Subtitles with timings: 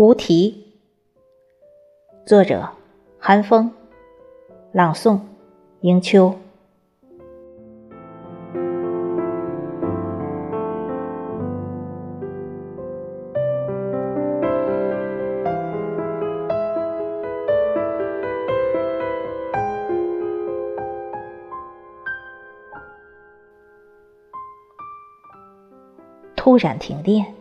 [0.00, 0.64] 无题。
[2.24, 2.70] 作者：
[3.18, 3.70] 韩风，
[4.72, 5.20] 朗诵：
[5.82, 6.34] 迎秋。
[26.34, 27.34] 突然停电，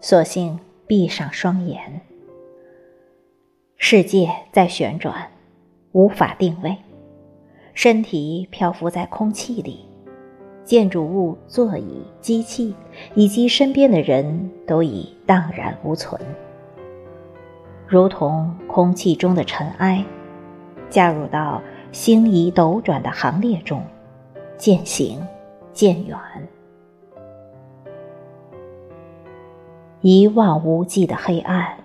[0.00, 2.00] 索性闭上双眼。
[3.76, 5.30] 世界在旋转，
[5.92, 6.76] 无法定位，
[7.74, 9.86] 身体漂浮在空气里，
[10.64, 12.74] 建筑物、座椅、机器
[13.14, 16.20] 以及身边的人都已荡然无存，
[17.86, 20.04] 如同空气中的尘埃，
[20.88, 21.60] 加入到
[21.92, 23.82] 星移斗转的行列中，
[24.56, 25.20] 渐行
[25.72, 26.18] 渐远。
[30.06, 31.78] 一望无际的黑暗，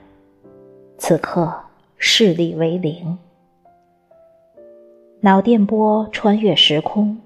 [0.97, 1.57] 此刻
[1.97, 3.17] 视力为零。
[5.21, 7.17] 脑电波穿越时空，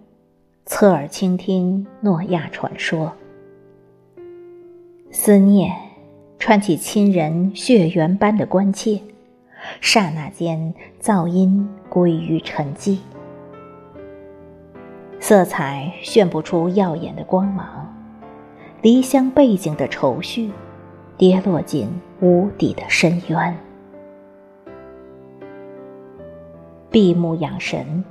[0.68, 3.12] 侧耳倾听诺亚传说。
[5.10, 5.76] 思念
[6.38, 9.02] 串起亲人血缘般的关切，
[9.82, 13.00] 刹那间噪音归于沉寂，
[15.20, 17.92] 色彩炫不出耀眼的光芒，
[18.84, 20.52] 离乡背景的愁绪。
[21.18, 21.88] 跌落进
[22.22, 23.58] 无底的深渊，
[26.90, 28.04] 闭目养神，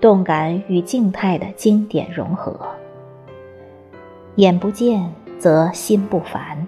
[0.00, 2.58] 动感与静态的经典融合。
[4.36, 6.66] 眼不见则心不烦，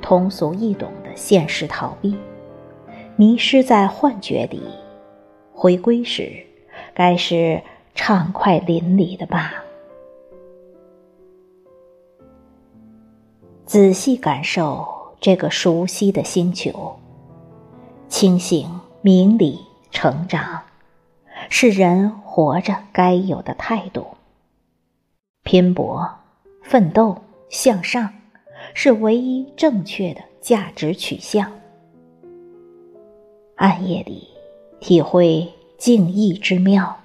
[0.00, 2.16] 通俗易懂的现实逃避，
[3.16, 4.62] 迷失在幻觉里，
[5.52, 6.32] 回归时，
[6.94, 7.60] 该是
[7.96, 9.64] 畅快淋漓的吧。
[13.68, 14.88] 仔细感受
[15.20, 16.98] 这个熟悉的星球，
[18.08, 20.62] 清醒、明理、成长，
[21.50, 24.06] 是人活着该有的态度。
[25.42, 26.10] 拼搏、
[26.62, 27.14] 奋斗、
[27.50, 28.10] 向上，
[28.72, 31.52] 是唯一正确的价值取向。
[33.56, 34.28] 暗夜里，
[34.80, 35.46] 体会
[35.76, 36.96] 静谧之妙，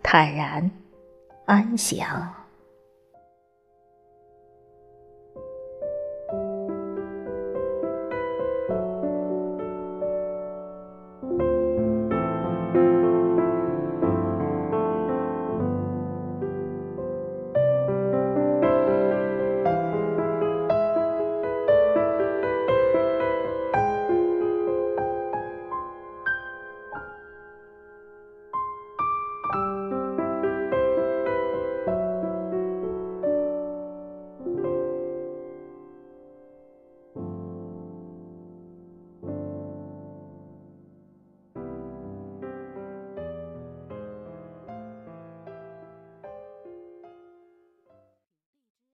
[0.00, 0.70] 坦然、
[1.44, 2.32] 安详。